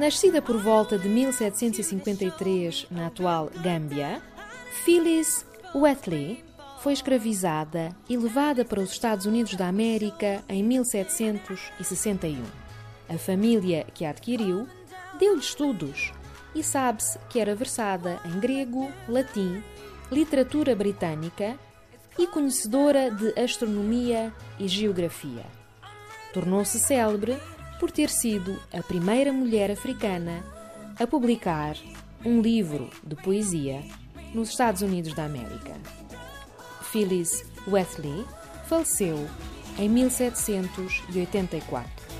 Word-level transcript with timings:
Nascida 0.00 0.40
por 0.40 0.56
volta 0.56 0.98
de 0.98 1.06
1753 1.10 2.86
na 2.90 3.08
atual 3.08 3.50
Gâmbia, 3.62 4.22
Phyllis 4.82 5.44
Wheatley 5.74 6.42
foi 6.78 6.94
escravizada 6.94 7.94
e 8.08 8.16
levada 8.16 8.64
para 8.64 8.80
os 8.80 8.92
Estados 8.92 9.26
Unidos 9.26 9.56
da 9.56 9.68
América 9.68 10.42
em 10.48 10.62
1761. 10.64 12.42
A 13.10 13.18
família 13.18 13.86
que 13.92 14.06
a 14.06 14.08
adquiriu 14.08 14.66
deu-lhe 15.18 15.40
estudos 15.40 16.14
e 16.54 16.62
sabe-se 16.62 17.18
que 17.28 17.38
era 17.38 17.54
versada 17.54 18.18
em 18.24 18.40
grego, 18.40 18.90
latim, 19.06 19.62
literatura 20.10 20.74
britânica 20.74 21.58
e 22.18 22.26
conhecedora 22.26 23.10
de 23.10 23.38
astronomia 23.38 24.32
e 24.58 24.66
geografia. 24.66 25.44
Tornou-se 26.32 26.78
célebre 26.78 27.36
por 27.80 27.90
ter 27.90 28.10
sido 28.10 28.60
a 28.72 28.80
primeira 28.82 29.32
mulher 29.32 29.70
africana 29.70 30.44
a 30.98 31.06
publicar 31.06 31.78
um 32.24 32.40
livro 32.42 32.90
de 33.02 33.16
poesia 33.16 33.82
nos 34.34 34.50
Estados 34.50 34.82
Unidos 34.82 35.14
da 35.14 35.24
América. 35.24 35.74
Phyllis 36.92 37.42
Wheatley 37.66 38.26
faleceu 38.68 39.26
em 39.78 39.88
1784. 39.88 42.19